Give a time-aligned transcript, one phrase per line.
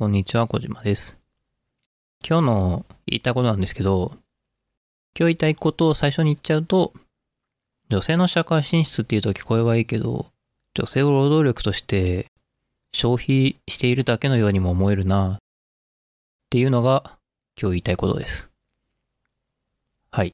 [0.00, 1.20] こんにちは、小島です。
[2.26, 4.16] 今日の言いたいことなんですけど、今
[5.14, 6.94] 日言いたいことを最初に言っちゃうと、
[7.90, 10.28] 女性の社会進出っていうと聞こえはいいけど、
[10.72, 12.28] 女性を労働力として
[12.94, 15.38] 消費しているだけのようにも思えるな、っ
[16.48, 17.18] ていうのが
[17.60, 18.48] 今日言いたいことです。
[20.10, 20.32] はい。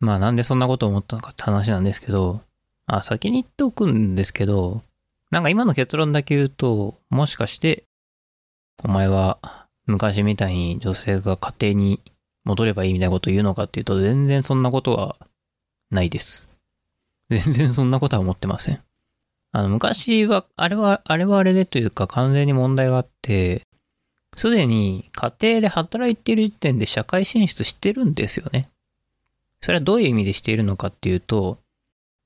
[0.00, 2.40] まあなんでそんなこと思ったのかって話なんですけど、
[2.86, 4.82] あ、先に言っておくんですけど、
[5.30, 7.84] なんか今の結論だけ言うと、もしかして、
[8.82, 9.38] お前は
[9.86, 12.00] 昔みたいに女性が家庭に
[12.44, 15.16] 戻ればいいみたいなことを言うのかっていうと、全然そんなことは
[15.90, 16.48] ないです。
[17.30, 18.82] 全然そんなことは思ってません。
[19.52, 23.66] あの、昔は、あれは、あれはあれでというか完全に問題があって、
[24.36, 28.70] すでに家庭で働いている時点で社会進出してるんですよね。
[29.60, 31.58] それはどういう意味でしているのかっていうと、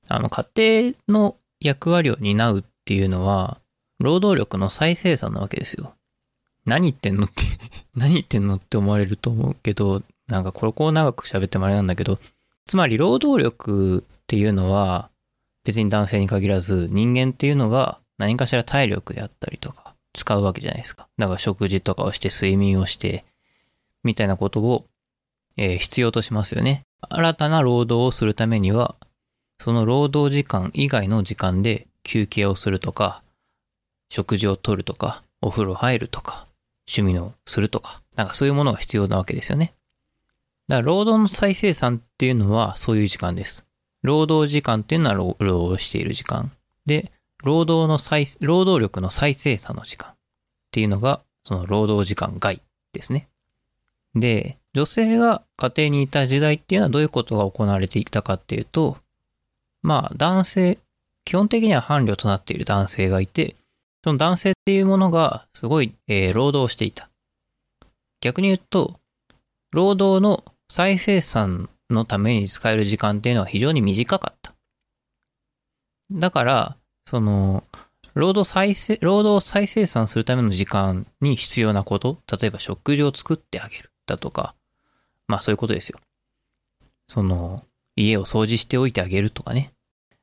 [0.07, 3.59] あの、家庭の役割を担うっていうのは、
[3.99, 5.95] 労働力の再生産なわけですよ。
[6.65, 7.43] 何言ってんのって、
[7.95, 12.19] 何言ってんのって思われると思うけど、なんかこれこう長く喋ってもあれなんだけど、
[12.65, 15.09] つまり労働力っていうのは、
[15.63, 21.07] 別に男性に限らず、人間っていうのが何かしら体力であったりとか、使うわけじゃないですか。
[21.17, 23.25] だから食事とかをして、睡眠をして、
[24.03, 24.85] みたいなことを、
[25.57, 26.83] えー必要としますよね。
[27.01, 28.95] 新たな労働をするためには、
[29.59, 33.23] その労働時間以外の時間で休憩をするとか、
[34.09, 36.47] 食事をとるとか、お風呂入るとか、
[36.87, 39.73] 趣味のするとか、なんかそういうものが必要なわけですよね。
[40.67, 43.65] だから労働の再生産っていうのはそういう時間です。
[44.01, 46.51] 労働時間っていうのは労働している時間。
[46.85, 47.11] で、
[47.43, 50.15] 労働の再、労働力の再生産の時間っ
[50.71, 52.61] ていうのが、その労働時間外
[52.93, 53.27] ですね。
[54.15, 58.97] で、女性が家庭にいた時代っていうのはどういうことが行われていたかっていうと、
[59.81, 60.79] まあ男性、
[61.23, 63.55] 基本的には伴侶となっている男性がいて、
[64.05, 67.09] その男性っていうものがすごい、えー労働していた。
[68.21, 68.99] 逆に言うと、
[69.71, 74.53] 労働の再生産のために使える時間っていうのは非常に短かった。
[76.11, 76.77] だから、
[77.09, 77.63] その、
[78.13, 84.53] 労働再生、労働を再生産するための時間に必要なこと、例えば食事を作ってあげるだとか、
[85.27, 85.99] まあそういうことですよ。
[87.07, 87.63] その、
[87.95, 89.73] 家を掃除しておいてあげるとかね。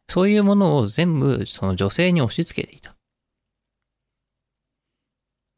[0.09, 2.94] そういうものを全部その女性に押し付けていた。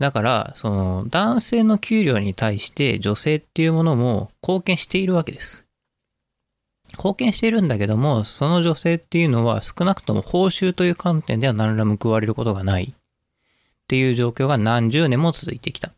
[0.05, 5.65] だから、その男性の給料に対して女性っていうものも貢献しているわけです。
[6.91, 12.95] 貢献しているんだけども、その女性っていうのは少なくとも報酬という観点では何ら報われることがないっ
[13.89, 15.95] ていう状況が何十年も続いてきた。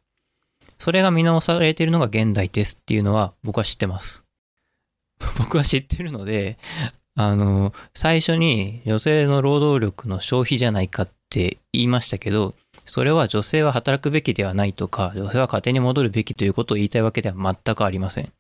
[0.78, 4.22] それが見直されているのが現代ですっていうのは僕は知ってます。
[5.36, 6.58] 僕は知ってるので、
[7.16, 12.54] あの、最初に女性の労働力の消費じゃないかって言いましたけど、
[12.86, 18.32] それは女性は働くべきではないとか、女性は家庭に戻るべきということを言いたいわけでは全くありません。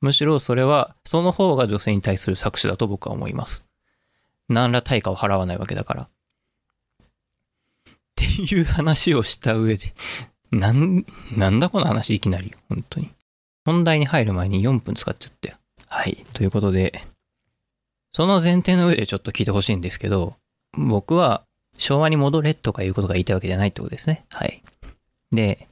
[0.00, 3.64] むしろそれは、その方が女性に対する搾取だと僕は思います。
[4.48, 6.02] 何ら対価を払わないわけだから。
[6.02, 6.08] っ
[8.14, 9.92] ていう話をした上で、
[10.50, 11.04] なん、
[11.36, 13.10] なんだこの話いきなり、本当に。
[13.64, 15.56] 本題に入る前に4分使っちゃったよ。
[15.86, 16.24] はい。
[16.32, 17.04] ということで、
[18.12, 20.36] その前提の上でちょっと聞いてほしいんですけど、
[20.72, 21.44] 僕は
[21.80, 24.24] 昭和に戻れとかいうことが言いたいわけじゃないってことですね。
[24.30, 24.62] はい。
[25.32, 25.66] で、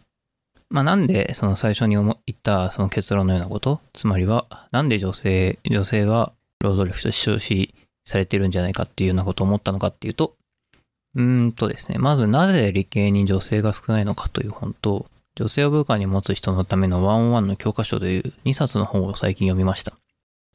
[0.71, 3.81] まあなんでその最初に思言ったその結論のようなこと？
[3.93, 7.75] つまりは、なんで女性、女性は労働力として消費
[8.05, 10.35] されてるんじゃないかっていうようなことを思ったのかっていうと、
[11.15, 19.93] うーんとですね、まずなぜ理系に女性が少ないのかという本と、女性を部下に持つ人のためのワンオンワンの教科書という2冊の本を最近読みました。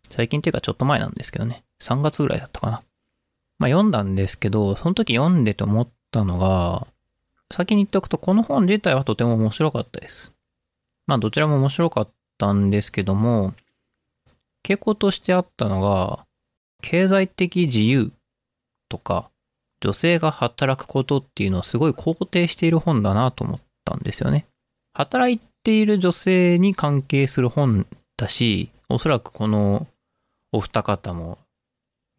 [0.10, 1.64] 最近っていうかちょっと前なんですけどね。
[1.82, 2.84] 3月ぐらいだったかな。
[3.64, 6.86] まあ読んだんですけど、その時読んでて思ったのが、
[7.50, 10.34] 先に言っておくと、この本自体はとても面白かったです。
[11.08, 13.54] まあどちらも面白かったんですけども、
[14.66, 16.26] 傾向としてあったのが、
[16.82, 18.12] 経済的自由
[18.90, 19.30] とか、
[19.80, 24.46] 女性が働くことっていうのをすごい肯定している本だなと思ったんですよね。
[24.94, 27.88] 働いている女性に関係する本
[28.18, 29.88] だし、おそらくこの
[30.52, 31.38] お二方も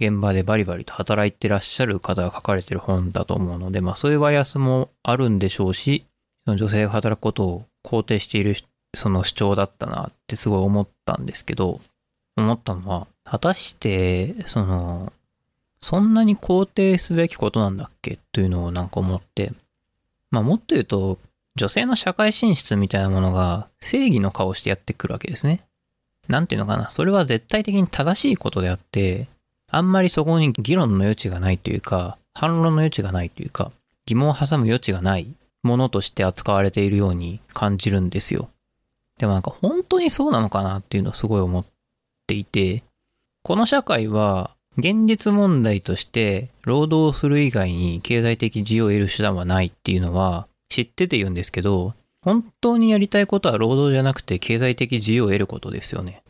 [0.00, 6.05] 現場でバリバリと働いてらっしゃる方が書かれてる本だと思うので、まあそういうバイアスもあるんでしょうし、
[6.44, 8.56] その女性が働くことを肯定している
[8.94, 11.81] その主張だったなってすごい思ったんですけど、
[12.37, 15.12] 思ったのは、果たして、その、
[15.81, 19.52] そんなに肯定すべきことなんだっけというのをなんか思って、
[20.31, 21.19] まあもっと言うと、
[21.56, 25.61] 女性の社会進出みたいなものが正義の顔してやってくるわけですね。
[26.26, 26.90] なんていうのかな。
[26.90, 29.29] それは絶対的に正しいことであって、
[29.75, 33.73] あんまりそこに議論の余地がないというか、反論の余地がないというか、
[34.06, 35.26] 疑問を挟む余地がない
[35.65, 38.49] ものとして扱われているように感じるんですよ。
[39.19, 41.65] でもなんか本当にそうなのかなっていうのをすごい思っ
[42.29, 42.85] ていて、
[43.43, 56.23] この社会は現実問題として労働する以外に経済的自由を得る手段はないっていうのは知ってて言うんですけど、本当にやりたいことは労働じゃなくて経済的自由を得ることですよね。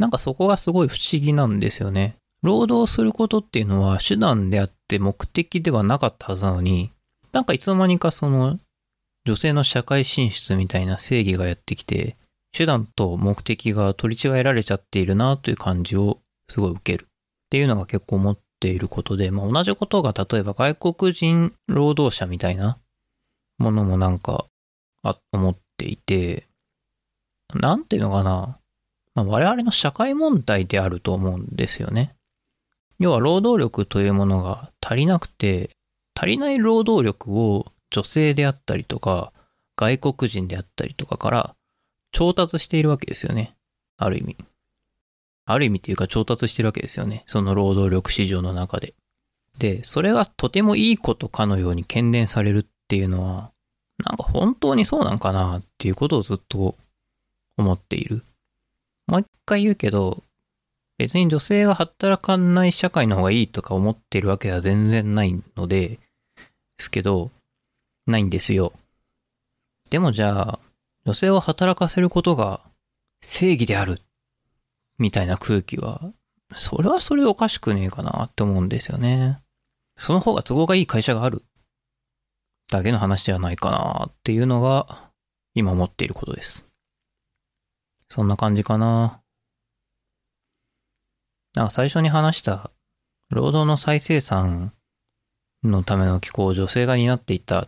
[0.00, 2.16] なんかそこがすごい不思議なんですよね。
[2.42, 6.92] 労働することっていうのは手段であって目的ではなかったはずなのに、
[7.32, 8.58] なんかいつの間にかその
[9.24, 12.16] 女性の社会進出みたいな正義がやってきて、
[12.52, 16.18] 手段と目的が取り違えられちゃっているなという感じを
[16.48, 17.06] すごい受けるっ
[17.50, 22.78] ていうのが結構思っていることで、まあ、同じことが例えば外国人労働者みたいな
[23.58, 24.46] ものもなんか
[25.02, 26.46] あ思っていて、
[27.54, 28.58] なんていうのかな、
[29.14, 32.14] まあ、我々の社会問題であると思うんですよね。
[32.98, 35.70] 要は労働力というものが足りなくて、
[36.14, 39.32] 足りない労働力を女性であったりとか、
[39.76, 41.54] 外国人であったりとかから
[42.10, 43.54] 調達しているわけですよね。
[43.96, 44.36] ある意味。
[45.44, 47.22] ある意味っていうか調達してるわけですよね。
[47.26, 48.94] その労働力市場の中で。
[49.58, 53.50] で、それがとてもいいことかのように懸念されるっていうのは、
[54.04, 56.76] なんか本当にそうなんかなっていうことをずっと
[57.56, 58.22] 思っている。
[59.06, 60.22] もう一回言うけど、
[60.98, 66.00] 別に女性が働かない社会の方がいいとか思ってるわけでは全然ないので、で
[66.78, 67.30] すけど、
[68.06, 68.72] ないんですよ。
[69.90, 70.58] でもじゃあ、
[71.06, 72.60] 女性を働かせることが
[73.22, 74.02] 正義である、
[74.98, 76.12] みたいな空気は、
[76.54, 79.40] それはそれでおかしくねえかなって思うんですよね。
[79.96, 81.42] その方が都合がいい会社がある
[82.70, 85.10] だけの話じゃないかなっていうのが
[85.54, 86.66] 今思っていることです。
[88.08, 89.20] そんな感じかな。
[91.58, 92.70] なんか最初に話した
[93.30, 94.72] 労働の再生産
[95.64, 97.66] のための機構を女性が担っていた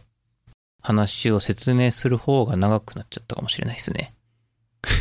[0.80, 4.14] 話を説明する方が長くなっちゃったかもしれないですね。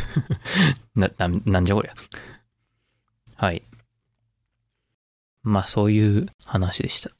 [0.96, 1.94] な、な、なんじゃこりゃ。
[3.36, 3.62] はい。
[5.44, 7.12] まあそういう話でした。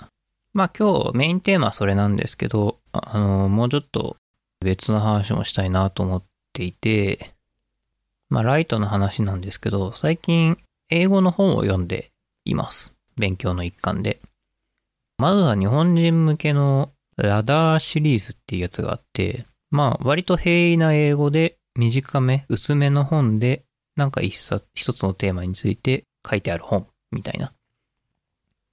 [0.54, 4.18] まあ今日メインテーマはそれなんですけど、あの、もうちょっと
[4.60, 7.36] 別の話もしたいなと思っていて、
[8.28, 10.58] まあライトの話なんですけど、最近
[10.90, 12.12] 英語の本を読んで
[12.46, 12.96] います。
[13.16, 14.20] 勉強の一環で。
[15.20, 23.64] まずは日本人向けのラダーシリーズっていうやつがあって、まあ割と平易な英語で短め、薄めの本で、
[23.96, 27.52] なんか一冊、一つのテーマについて書いてある本みたいな。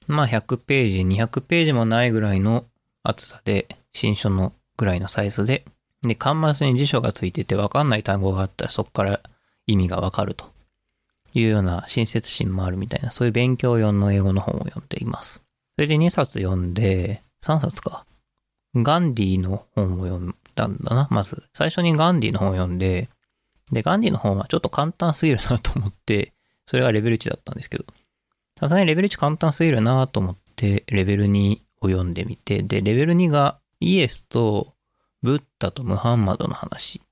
[0.07, 2.65] まあ100ページ、200ページもないぐらいの
[3.03, 5.67] 厚さで、新書のぐらいのサイズで、
[6.03, 9.21] で、端末に辞書がついててわかんない単語があったらそこから
[9.67, 10.56] 意味がわかると
[11.41, 15.43] いうような親切心もあるみたいな、そういう勉強用の英語の本を読んでいます。
[15.77, 18.07] それで2冊読んで、3冊か。
[18.75, 21.43] ガンディの本を読んだんだな、まず。
[21.53, 23.11] 最初にガンディの本を読んで、
[23.71, 26.33] で、ガンディの本はちょっと簡単すぎるなと思って、
[26.67, 27.85] それがレベル1だったんですけど、
[28.59, 34.75] さすがにレベル1簡単すぎるなと思って、レベル2を読んでみて、で、レベル2がイエスと
[35.23, 37.03] ブッダとムハンマドの話。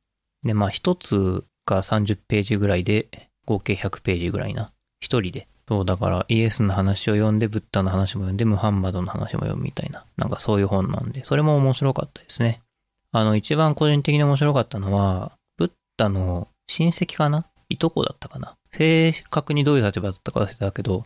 [0.43, 4.71] で、まあ一つが30ページぐらいで、合計100ページぐらいな。
[5.01, 5.49] 一人で。
[5.67, 10.05] そう、だからイエスの話を読んで、ブッダの話も読んで、ムハンマドの話も読むみたいな。
[10.17, 12.61] なんかそういう本なんで、それも面白かったですね。
[13.13, 17.47] あの、一番個人的に面白かったのは、ブッダの親戚かな？
[17.71, 18.57] いとこだったかな？
[18.73, 21.05] 正確にどういう立場だったか忘れたけど、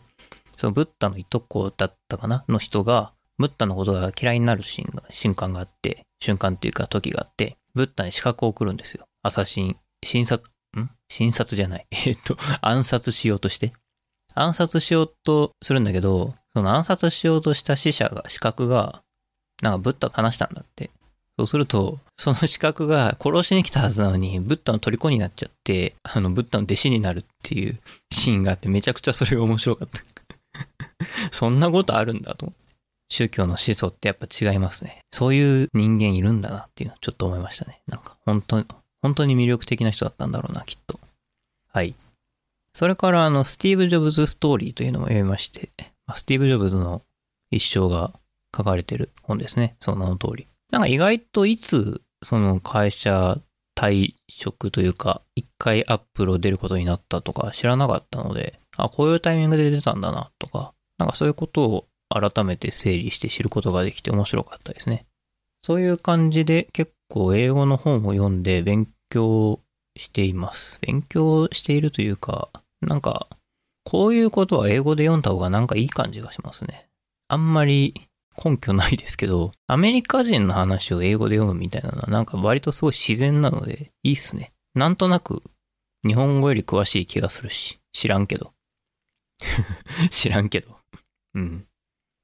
[0.57, 2.43] そのブッダのいとこだったかな？
[2.49, 4.85] の人が、ブッダのことが嫌いになる瞬
[5.35, 9.05] 間があって、瞬間っていうか時があって、ブッダに資格を送るんですよ。
[9.23, 10.51] アサシン、診察、
[11.09, 11.87] 診察じゃない。
[12.05, 13.73] えっと、暗殺しようとして。
[14.35, 19.01] 暗殺しようとするんだけど、その暗殺しようとした死者が、資格が、
[19.61, 20.91] なんかブッダと話したんだって。
[21.37, 27.79] そうすると、その資格が殺しに来たはずなのに、ブッダの虜になっちゃって、あの、ブッダの弟子になるっていう
[28.11, 30.01] シーンがあって、めちゃくちゃそれが面白かった。
[31.31, 32.69] そんなことあるんだと思って。
[33.09, 35.03] 宗教の思想ってやっぱ違いますね。
[35.11, 37.81] そういう人間いるんだなっていうのをちょっと思いましたね。
[37.87, 38.65] なんか本当に、
[39.01, 40.99] 本当に魅力的な人だったんだろうな、きっと。
[41.71, 41.95] はい。
[42.73, 45.69] それからあの、スティーブ・ジョブズ・ストーリーというのも読みまして、
[46.15, 47.01] スティーブ・ジョブズの
[47.51, 48.13] 一生が
[48.55, 49.75] 書かれてる本ですね。
[49.79, 50.47] その名の通り。
[50.71, 53.39] なんか意外といつ、その会社
[53.75, 65.05] 退職というか、一回アップルを出ることになったとか知らなかったので、あ、こういうタイミングで出たんだなとか、なんかそういうことを改めて整理して知ることができて面白かったですね。
[65.61, 69.59] そういう感じで結構英語の本を読んで勉強
[69.97, 70.79] しています。
[70.81, 72.49] 勉強しているというか、
[72.81, 73.27] なんか、
[73.83, 76.87] こういうことは英語で読んだ方がなんかいい感じがしますね。
[77.27, 78.09] あんまり
[78.43, 84.53] 根拠ないですけど、アメリカ人の話を英語で読むみたいなのはなんか割とすごい自然なので、いいっすね。
[84.75, 85.43] なんとなく、
[86.05, 88.53] 日本語より詳しい気がするし、知らんけど。
[90.11, 90.77] 知らんけど。
[91.33, 91.65] うん。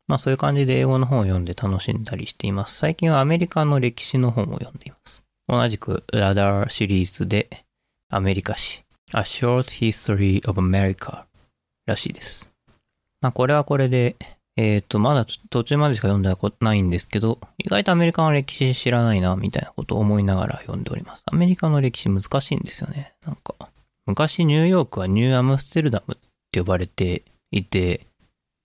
[0.07, 2.77] まあそういう感じで英語の本を読んで楽しんだりしています。
[2.77, 5.23] 最近はアメリカの歴史の本を読んでいます。
[5.47, 7.65] 同じくラダーシリーズで
[8.09, 8.83] アメリカ史
[9.13, 11.23] A Short History of America
[11.85, 12.51] らしいです。
[13.21, 14.15] まあこれはこれで、
[14.57, 21.23] えっ、ー、と、まだ途中までしか読んだことないんですけど、意外とアメリカの歴史知らないな、みたいなことを思いながら読んでおります。
[21.25, 23.13] アメリカの歴史難しいんですよね。
[23.25, 23.53] なんか、
[24.05, 28.07] 昔ニューヨークはニューアムステルダムって呼ばれていて、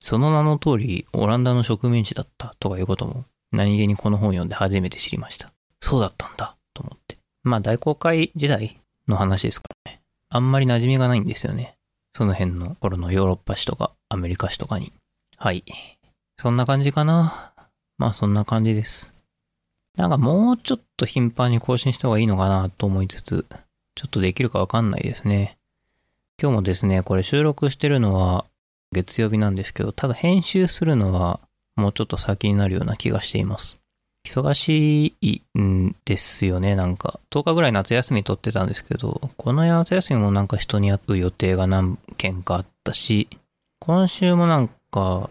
[0.02, 5.52] その名の通りオランダの植民地だったとかいうことも何気にこの本を読んで初めて知りました。
[5.80, 7.19] そうだったんだと思って。
[7.42, 8.78] まあ大航海時代
[9.09, 10.00] の話ですからね。
[10.28, 11.76] あんまり馴染みがないんですよね。
[12.14, 14.92] その辺の頃のヨーロッパ史とかアメリカ史とかに。
[15.37, 15.64] はい。
[16.38, 17.52] そんな感じかな。
[17.99, 19.12] まあそんな感じです。
[19.97, 23.45] なんかもうちょっと頻繁に更新した方がいいのかなと思いつつ、
[23.95, 25.59] ちょっとできるかわかんないですね。
[26.40, 28.47] 今日もですね、これ収録してるのは
[28.92, 31.40] 月曜日なんですけど、多分編集するのは
[31.76, 33.80] もうちょっと先になるような気がしています。
[34.26, 37.20] 忙しいんですよね、なんか。
[37.30, 43.28] 10日ぐらい夏休み取ってたんですけど、この夏休みもなんか人に会う予定が何件かあったし、
[43.78, 45.30] 今週もなんか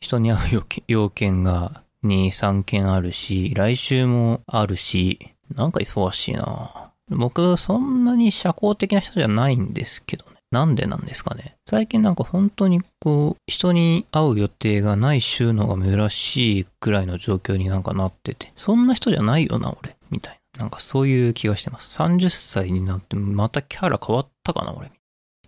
[0.00, 10.41] 人に会う 要件が2、3件あるし、来週もあるし、なんか忙しいな僕、そんなに社交的な人じゃないんですけどね。
[10.52, 11.56] なんでなんですかね。
[11.66, 19.96] 最近なんか本当にこう、人に会う予定がない週のが珍しいくらいの状況になんかなってて、そんな人じゃないよな、俺。
[20.10, 20.60] みたいな。
[20.60, 21.98] なんかそういう気がしてます。
[21.98, 24.92] 30歳になってまたキャラ変わったかな、俺。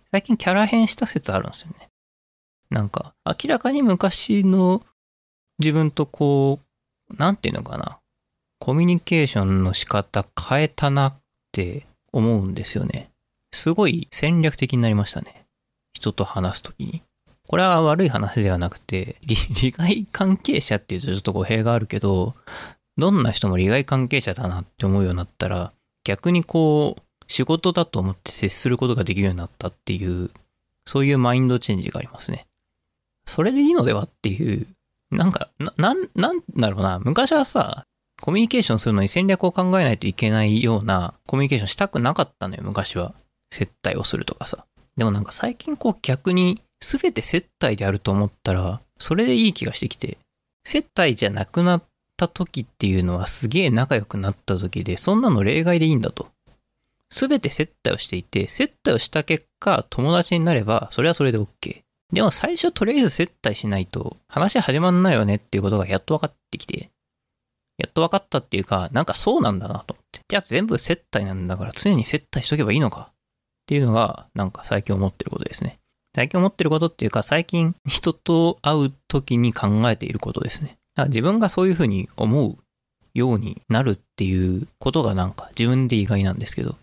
[0.09, 1.89] 最近キャラ変した説あるんですよね。
[2.71, 4.81] なんか、明らかに昔の
[5.59, 6.59] 自分とこ
[7.11, 7.99] う、なんていうのかな。
[8.59, 11.15] コミュニケーションの仕方変えたなっ
[11.51, 13.11] て思うんですよね。
[13.55, 15.45] すごい戦略的になりましたね。
[15.93, 17.01] 人と話すときに。
[17.47, 22.35] これは悪い話ではなくて、 利害関係者っていうとちょっと語弊があるけど、
[22.97, 25.71] どんな人も利害関係者だなって思うようになったら、
[26.03, 30.31] 逆にこう、仕事だと思って接することができるようになったっていう、
[30.85, 32.47] そういうマインドチェンジがありますね。
[33.27, 34.67] それでいいのではっていう、
[35.11, 37.85] なんか、な、なん、なんだろうな、昔はさ、
[38.21, 43.13] コミュニケーションするのに戦略を考えないといけないようなコミュニケーションしたくなかったのよ、昔は。
[43.51, 44.65] 接待をするとかさ。
[44.97, 50.17] でもなんか最近こう逆に全て接待であると思ったら、それでいい気がしてきて、
[50.65, 51.83] 接待じゃなくなっ
[52.17, 56.29] た時っていうのはすげえ仲良くなった時で、そんなの例外でいいんだと。
[57.13, 61.81] 全て接待をしていて、接待をした結果友達になれば、それはそれで OK。
[62.13, 66.89] でも最初とりあえず接待しないと話始まんないよねっていうことがやっと分かってきて、
[67.77, 70.21] やっと分かったっていうか、なんかそうなんだなと思って。
[70.27, 73.11] じゃあ全部接待なんだから常に接待しとけばいいのか
[73.65, 75.79] っていうのが、なんか最近思ってることですね。
[76.15, 80.77] 最近思ってることっていうか、最近人と会う時に考えていることですね。
[80.95, 82.57] だから自分がそういうふうに思う
[83.15, 86.77] ようになるっていうことがなんか自分で意外なんですけど。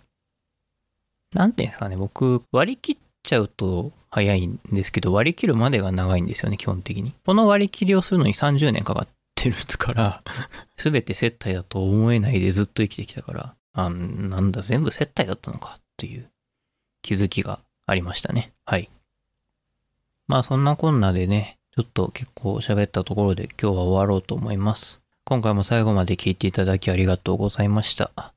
[1.34, 7.14] なんていうんですかね、僕割り切っちゃうと早いんですけど、割り切るまでが長いんですよね、基本的に。
[7.24, 10.22] この割り切りをするのに30年かかってるから、
[10.76, 16.28] すべて接待だと思えないでずっと生きてきたから、あ、なんだ、全部接待だったのかという
[17.02, 18.52] 気づきがありましたね。
[18.64, 18.88] はい。
[20.28, 25.00] まあそんなこんなでね、ちょっと結構喋ったところで今日は終わろうと思います。
[25.24, 28.32] 今回も最後まで聞いていただきありがとうございました。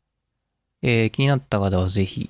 [0.82, 2.30] えー、気になった方はぜひ、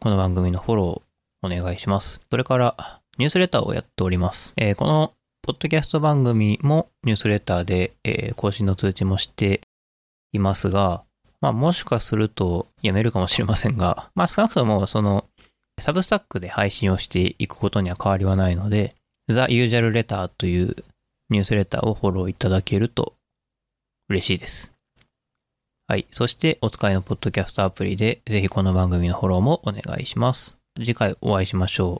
[0.00, 2.20] この番組のフォローお願いします。
[2.30, 4.52] それから、ニュースレターをやっております。
[4.56, 5.12] えー、この
[5.42, 9.62] ポッドキャスト番組もニュースレターで、えー、更新の通知もして
[10.32, 11.02] いますが、
[11.40, 15.24] まあもしかするとやめるかもしれませんが、まあ少なくともその
[15.80, 18.96] サブスタックで配信をしていくことには変わりはないので、
[19.28, 20.76] The Usual Letter という
[21.30, 23.14] ニュースレターをフォローいただけると
[24.08, 24.72] 嬉しいです。
[25.86, 26.06] はい。
[26.10, 30.56] そしてお使いのポッドキャストアプリでぜひこの番組のフォローもお願いします。
[30.76, 31.98] 次回お会いしましょう。